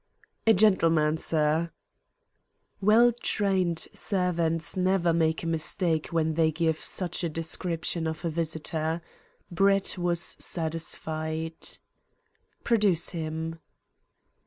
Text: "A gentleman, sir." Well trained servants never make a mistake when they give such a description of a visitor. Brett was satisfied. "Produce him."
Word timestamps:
"A 0.47 0.53
gentleman, 0.55 1.17
sir." 1.19 1.69
Well 2.81 3.11
trained 3.21 3.87
servants 3.93 4.75
never 4.75 5.13
make 5.13 5.43
a 5.43 5.45
mistake 5.45 6.07
when 6.07 6.33
they 6.33 6.51
give 6.51 6.79
such 6.79 7.23
a 7.23 7.29
description 7.29 8.07
of 8.07 8.25
a 8.25 8.31
visitor. 8.31 9.03
Brett 9.51 9.99
was 9.99 10.37
satisfied. 10.39 11.77
"Produce 12.63 13.09
him." 13.09 13.59